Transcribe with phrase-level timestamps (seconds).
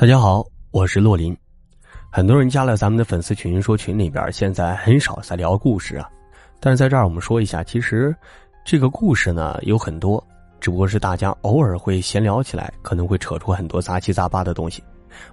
[0.00, 1.36] 大家好，我是洛林。
[2.08, 6.08] 很多人加了咱们的粉丝群，说群里边现在很少在聊故事啊。
[6.58, 8.16] 但是在这儿我们说一下，其实
[8.64, 10.26] 这个故事呢有很多，
[10.58, 14.82] 只不过是大家偶尔会闲聊起来，可能会扯出很多杂七杂八的东西。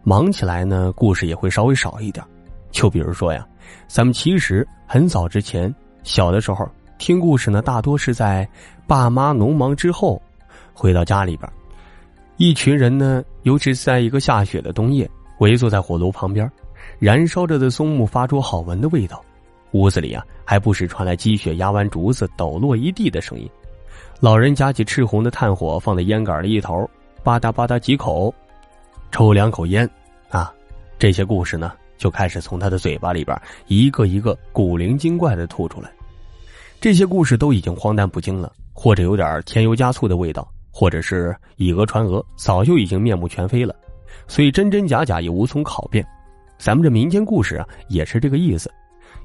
[0.04, 2.26] 忙起来呢，故事也会稍微少一点。
[2.70, 3.48] 就比如说呀，
[3.88, 5.74] 咱们其实很早之前
[6.04, 8.46] 小的时候听故事呢，大多是在
[8.86, 10.22] 爸妈农忙之后
[10.74, 11.50] 回到家里边。
[12.38, 16.50] 一群人呢，尤其是在一个下雪的冬夜，围坐在火炉旁边，
[17.00, 19.24] 燃烧着的松木发出好闻的味道，
[19.72, 23.50] 屋子里啊还不时传来积雪压弯竹子抖落一地的声音。
[24.20, 26.88] 老人夹起赤红的炭火放在烟杆的一头，
[27.24, 28.32] 吧嗒吧嗒几口，
[29.12, 29.90] 抽两口烟，
[30.30, 30.54] 啊，
[31.00, 35.90] 这些故事呢就开始从他的嘴巴里边一个一个古灵精怪的吐出来。
[36.80, 40.48] 这些故事都已经荒诞不经了，或者有点添油加醋的味道。
[40.72, 43.76] 或者是以讹传讹，早就已经面目全非了，
[44.28, 46.06] 所以真真假假也无从考辨。
[46.58, 48.72] 咱们这民间故事啊，也是这个意思。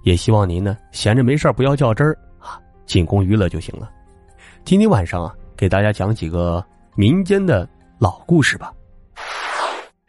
[0.05, 3.91] 也希望您呢，闲着没事不要较真儿啊，仅供娱乐就行了。
[4.65, 6.65] 今天晚上啊，给大家讲几个
[6.97, 8.73] 民间的老故事吧。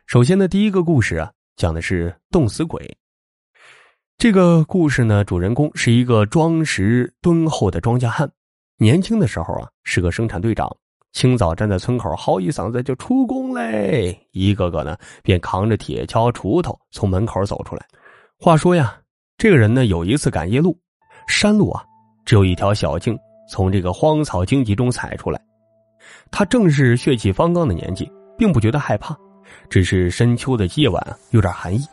[0.08, 2.98] 首先呢，第一个故事啊，讲的是冻死鬼。
[4.18, 8.30] 这个故事呢，主人公是一个庄实敦厚的庄稼汉，
[8.78, 10.70] 年轻的时候啊，是个生产队长。
[11.14, 14.20] 清早站在村口，嚎一嗓子就出工嘞！
[14.32, 17.86] 一个个呢，便扛着铁锹、锄头从门口走出来。
[18.40, 18.98] 话说呀，
[19.38, 20.76] 这个人呢，有一次赶夜路，
[21.28, 21.84] 山路啊，
[22.26, 25.40] 只有一条小径，从这个荒草荆棘中踩出来。
[26.32, 29.16] 他正是血气方刚的年纪，并不觉得害怕，
[29.70, 31.86] 只是深秋的夜晚有点寒意，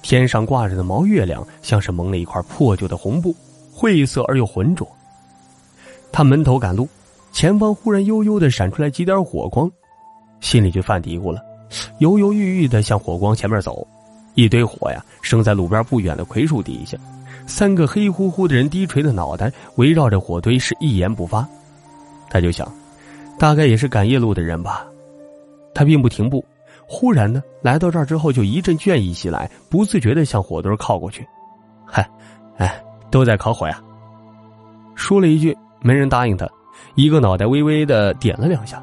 [0.00, 3.36] 天上挂着的毛月亮像是蒙了一块破旧的红布，
[3.70, 4.88] 晦涩而又浑浊。
[6.10, 6.88] 他闷头赶路。
[7.34, 9.68] 前方忽然悠悠的闪出来几点火光，
[10.40, 11.40] 心里就犯嘀咕了，
[11.98, 13.84] 犹犹豫豫的向火光前面走。
[14.34, 16.96] 一堆火呀，生在路边不远的葵树底下，
[17.44, 21.46] 三个黑乎乎的人低垂的脑袋围绕着火堆是一言不发。
[22.30, 22.72] 他就想，
[23.36, 24.86] 大概也是赶夜路的人吧。
[25.74, 26.44] 他并不停步，
[26.86, 31.26] 忽然呢，来到这儿之后就一阵倦意袭来，不自觉的向火堆靠过去。
[31.84, 32.08] 嗨，
[32.58, 32.80] 哎，
[33.10, 33.82] 都在烤火呀。
[34.94, 36.48] 说了一句，没人答应他。
[36.94, 38.82] 一个脑袋微微的点了两下，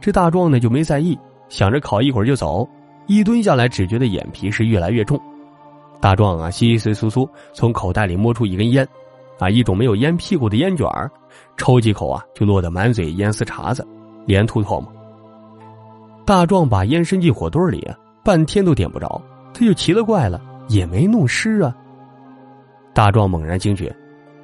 [0.00, 2.68] 这大壮呢就没在意，想着烤一会儿就走。
[3.06, 5.20] 一蹲下来，只觉得眼皮是越来越重。
[6.00, 8.86] 大壮啊，稀稀疏疏从口袋里摸出一根烟，
[9.38, 11.10] 啊，一种没有烟屁股的烟卷儿
[11.56, 13.86] 抽几口啊，就落得满嘴烟丝碴子，
[14.26, 14.92] 连吐唾沫。
[16.24, 17.88] 大壮把烟伸进火堆里，
[18.24, 19.22] 半天都点不着，
[19.54, 21.74] 他就奇了怪了，也没弄湿啊。
[22.92, 23.94] 大壮猛然惊觉，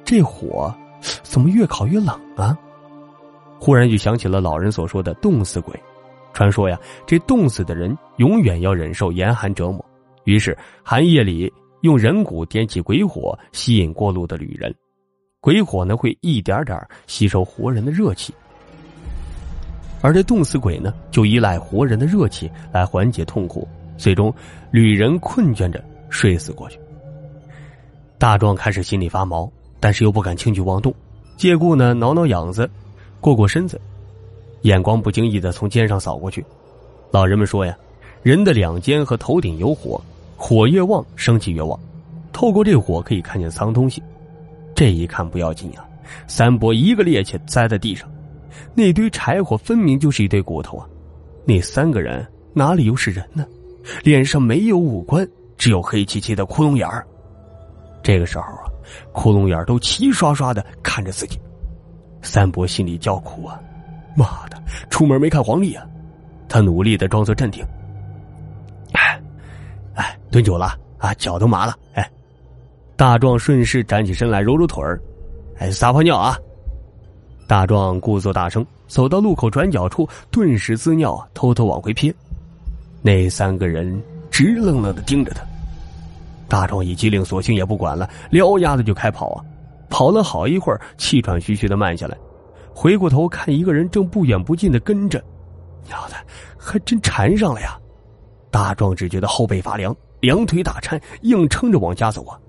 [0.05, 0.73] 这火
[1.21, 2.57] 怎么越烤越冷啊？
[3.63, 5.73] 忽然就想起了老人所说的冻死鬼，
[6.33, 9.83] 传说呀，这冻死的人永远要忍受严寒折磨。
[10.25, 14.75] 于是寒夜里用人骨点起鬼火，吸引过路的旅人。
[15.39, 18.33] 鬼火呢会一点点吸收活人的热气，
[20.01, 23.65] 而这冻死鬼呢就依赖活人的热气来缓解痛苦，
[23.97, 24.33] 最终
[24.71, 26.77] 旅人困倦着睡死过去。
[28.17, 29.49] 大壮开始心里发毛，
[29.79, 30.93] 但是又不敢轻举妄动，
[31.37, 32.69] 借故呢挠挠痒子。
[33.23, 33.79] 过过身子，
[34.63, 36.45] 眼光不经意的从肩上扫过去。
[37.09, 37.73] 老人们说呀，
[38.21, 40.03] 人的两肩和头顶有火，
[40.35, 41.79] 火越旺，生气越旺。
[42.33, 44.03] 透过这火可以看见脏东西。
[44.75, 45.85] 这一看不要紧呀，
[46.27, 48.11] 三伯一个趔趄栽在地上，
[48.75, 50.85] 那堆柴火分明就是一堆骨头啊！
[51.45, 53.45] 那三个人哪里又是人呢？
[54.03, 55.25] 脸上没有五官，
[55.57, 57.07] 只有黑漆漆的窟窿眼儿。
[58.03, 58.67] 这个时候啊，
[59.13, 61.39] 窟窿眼都齐刷刷的看着自己。
[62.23, 63.59] 三伯心里叫苦啊！
[64.15, 64.57] 妈的，
[64.89, 65.85] 出门没看黄历啊！
[66.49, 67.63] 他努力的装作镇定。
[68.93, 69.21] 哎，
[69.93, 71.75] 哎，蹲久了啊，脚都麻了。
[71.93, 72.09] 哎，
[72.95, 74.99] 大壮顺势站起身来，揉揉腿儿。
[75.59, 76.37] 哎，撒泡尿啊！
[77.47, 82.13] 大壮故作大声，走到路口转角处，顿时滋尿，偷偷往回瞥。
[83.01, 84.01] 那三个人
[84.31, 85.43] 直愣愣的盯着他。
[86.47, 89.45] 大壮一机灵，索性也不管了，撩丫子就开跑啊！
[89.93, 92.17] 跑了好一会儿，气喘吁吁的慢下来，
[92.73, 95.23] 回过头看一个人正不远不近的跟着，
[95.85, 96.15] 娘的，
[96.57, 97.77] 还真缠上了呀！
[98.49, 102.39] 大壮只觉得后背发凉，两腿打颤，硬撑着往家走啊。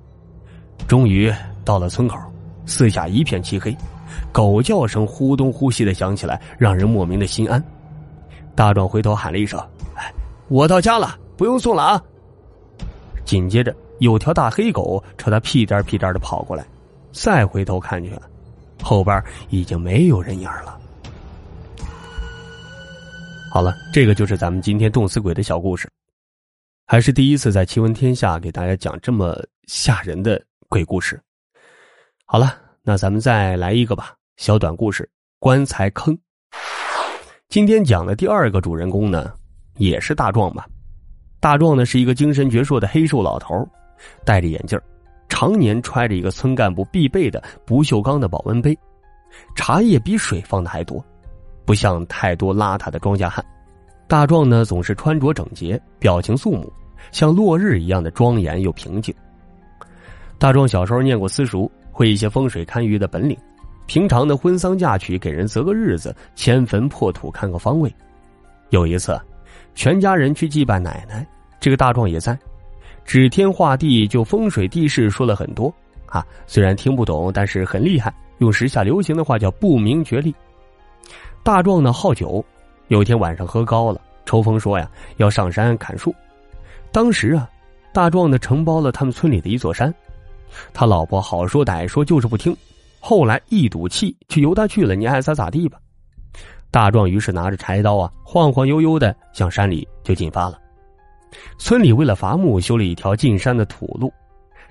[0.89, 1.31] 终于
[1.67, 2.17] 到了村口，
[2.65, 3.77] 四下一片漆黑，
[4.33, 7.63] 狗叫声忽东忽西的响起来，让人莫名的心安。
[8.55, 9.61] 大壮回头喊了一声
[9.97, 10.11] ：“哎，
[10.49, 12.03] 我到家了，不用送了啊！”
[13.27, 16.65] 紧接着，有条大黑狗朝他屁颠屁颠的跑过来。
[17.15, 18.13] 再回头看去，
[18.83, 20.79] 后边已经没有人影了。
[23.53, 25.89] 好了，这个就是咱们今天冻死鬼的小故事。
[26.87, 31.19] 还是第一次在奇闻天下给大家讲这么吓人的鬼故事。
[32.27, 35.05] 好了，那咱们再来一个吧，小短故事
[35.39, 36.13] 《棺材坑》。
[37.49, 39.33] 今天讲的第二个主人公呢，
[39.77, 40.67] 也是大壮吧。
[41.39, 43.67] 大壮呢是一个精神矍铄的黑瘦老头，
[44.25, 44.79] 戴着眼镜，
[45.45, 48.75] 常年揣着一个村干部必备的不锈钢的保温杯，
[49.55, 51.05] 茶叶比水放的还多，
[51.67, 53.45] 不像太多邋遢的庄稼汉。
[54.09, 56.73] 大壮呢，总是穿着整洁，表情肃穆，
[57.13, 59.15] 像落日一样的庄严又平静。
[60.39, 63.37] 大壮小时候念过私塾，会一些风水堪舆的本领。
[63.85, 67.95] 平常的婚丧嫁娶，给人择个日子，迁坟破土，看个方位。
[68.71, 69.21] 有一次，
[69.75, 71.27] 全家人去祭拜奶奶，
[71.61, 72.35] 这个大壮也在，
[73.05, 75.73] 指天画地，就风水地势说了很多。
[76.07, 78.15] 啊，虽然听不懂，但是很厉害。
[78.39, 80.35] 用时下流行的话叫不明觉厉。
[81.43, 82.45] 大壮呢好酒。
[82.89, 86.15] 有一天晚上喝高了，抽风说呀要上山砍树。
[86.93, 87.49] 当时啊，
[87.93, 89.93] 大壮呢承包了他们村里的一座山，
[90.73, 92.57] 他老婆好说歹说就是不听，
[93.01, 95.79] 后来一赌气就由他去了，你爱咋咋地吧。
[96.71, 100.59] 大壮于是拿着柴刀啊，晃晃悠悠的向山里就进发了。
[101.59, 104.13] 村里为了伐木，修了一条进山的土路。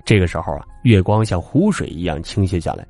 [0.04, 2.86] 这个时候啊，月光像湖水一样倾泻下来。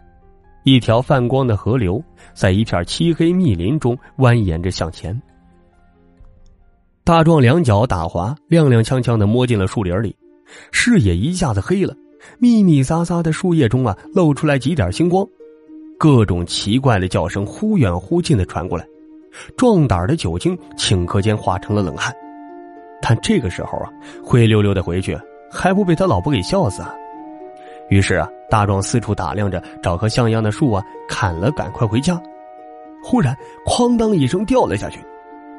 [0.64, 5.20] 一条泛光的河流，在一片漆黑密林中蜿蜒着向前。
[7.04, 10.16] 大壮两脚打滑，踉踉跄跄的摸进了树林里，
[10.72, 11.94] 视野一下子黑了。
[12.38, 15.26] 密密匝匝的树叶中啊，露出来几点星光，
[15.98, 18.86] 各种奇怪的叫声忽远忽近的传过来。
[19.56, 22.14] 壮胆的酒精顷刻间化成了冷汗，
[23.06, 23.90] 但这个时候啊，
[24.24, 25.14] 灰溜溜的回去，
[25.50, 26.94] 还不被他老婆给笑死啊！
[27.90, 32.18] 于是啊，大壮四处打量着，找棵像样的树啊，砍了，赶快回家。
[33.02, 33.36] 忽然，
[33.66, 34.98] 哐当一声掉了下去。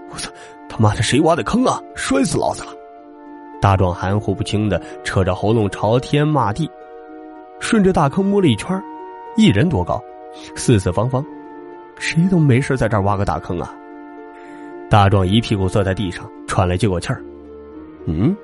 [0.09, 0.31] 我操！
[0.67, 1.79] 他妈的，谁挖的坑啊？
[1.93, 2.71] 摔死老子了！
[3.61, 6.67] 大壮含糊不清的扯着喉咙朝天骂地，
[7.59, 8.81] 顺着大坑摸了一圈，
[9.37, 10.01] 一人多高，
[10.55, 11.23] 四四方方，
[11.99, 13.71] 谁都没事在这儿挖个大坑啊！
[14.89, 17.23] 大壮一屁股坐在地上，喘了几口气儿。
[18.05, 18.35] 嗯，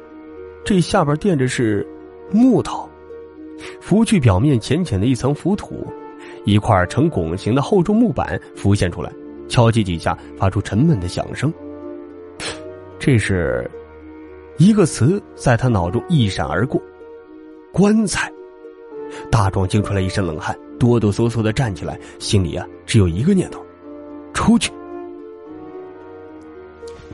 [0.63, 1.87] 这下边垫着是
[2.31, 2.89] 木头。
[3.79, 5.85] 拂去表面浅浅的一层浮土，
[6.45, 9.11] 一块呈拱形的厚重木板浮现出来，
[9.47, 11.53] 敲击几下，发出沉闷的响声。
[12.97, 13.69] 这是
[14.57, 16.81] 一个词在他脑中一闪而过：
[17.71, 18.31] 棺材。
[19.29, 23.63] 大壮惊出来一身冷汗，哆哆嗦嗦的站起来，心里啊只有一个念头：
[24.33, 24.71] 出去。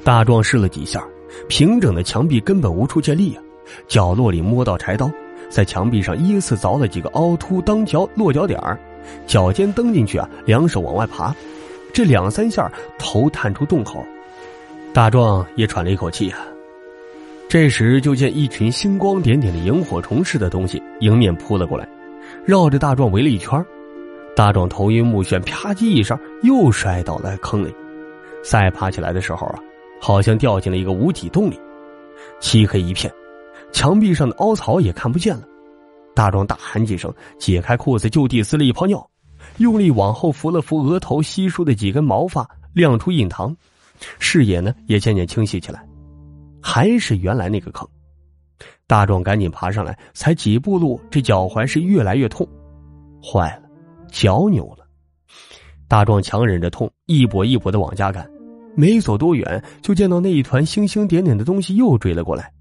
[0.04, 1.06] 大壮试了几下，
[1.48, 3.44] 平整的墙壁根本无处借力啊，
[3.88, 5.12] 角落里摸到柴刀。
[5.50, 8.78] 在墙壁上依次凿了几个凹凸当脚落脚点儿，
[9.26, 11.34] 脚尖蹬进去啊，两手往外爬，
[11.94, 12.70] 这两三下
[13.00, 14.06] 头探出洞口，
[14.94, 16.40] 大壮也喘了一口气啊。
[17.48, 21.88] 这时就见一群星光点点的萤火虫似的东西迎面扑了过来，
[22.44, 23.66] 绕着大壮围了一圈，
[24.36, 27.74] 大壮头晕目眩，啪叽一声又摔倒在坑里。
[28.44, 29.60] 再爬起来的时候啊，
[30.02, 31.60] 好像掉进了一个无底洞里，
[32.40, 33.12] 漆黑一片。
[33.74, 35.44] 墙壁上的凹槽也看不见了，
[36.16, 39.06] 大壮大喊几声，解开裤子就地撕了一泡尿，
[39.58, 43.56] 用力往后扶了扶额头稀疏的几根毛发，亮出印堂，
[44.20, 45.86] 视野呢也渐渐清晰起来，
[46.62, 47.88] 还是原来那个坑。
[48.88, 52.48] 大壮赶紧爬上来，才几步路，这脚踝是越来越痛，
[53.22, 53.64] 坏了，
[54.10, 54.88] 脚扭了。
[55.90, 58.28] 大壮强忍着痛，一跛一跛的往家赶，
[58.78, 62.54] 没走多远，就见到那一团星星点点的东西又追了过来。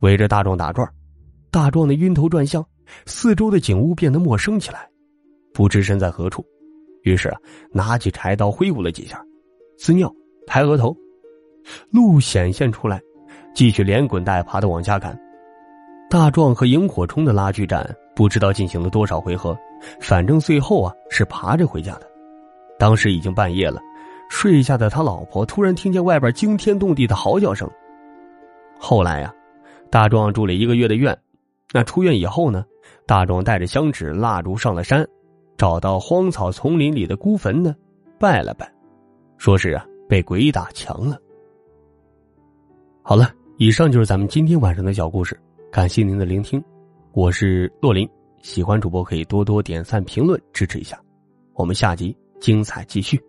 [0.00, 0.86] 围着大壮打转，
[1.52, 2.66] 大壮的晕头转向，
[3.06, 4.88] 四周的景物变得陌生起来，
[5.54, 6.44] 不知身在何处。
[7.04, 7.32] 于是
[7.70, 9.24] 拿起柴刀挥舞了几下，
[9.78, 10.12] 滋尿，
[10.48, 10.96] 抬额头，
[11.90, 13.00] 路显现出来，
[13.54, 15.16] 继续连滚带爬的往下赶。
[16.10, 19.56] 大壮和萤火虫的拉锯战不知道进行了多少回合，
[20.00, 22.10] 反正最后啊是爬着回家的。
[22.80, 23.80] 当时已经半夜了，
[24.32, 27.70] 睡下的他老婆突然听见外边惊天动地的嚎叫声。
[28.78, 29.32] 后来呀。
[29.90, 31.14] 大壮住了一个月的院，
[31.70, 32.64] 那出院以后呢？
[33.06, 35.06] 大壮带着香纸蜡烛上了山，
[35.58, 37.76] 找到荒草丛林里的孤坟呢，
[38.18, 38.72] 拜了拜，
[39.36, 41.18] 说是啊被鬼打墙了。
[43.02, 45.38] 好了，以上就是咱们今天晚上的小故事，
[45.70, 46.64] 感谢您的聆听，
[47.12, 48.08] 我是洛林，
[48.40, 50.98] 喜欢主播可以多多点赞评论支持一下，
[51.52, 53.22] 我们下集精彩继续。